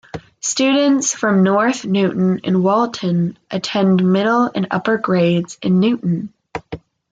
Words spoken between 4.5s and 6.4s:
and upper grades in Newton.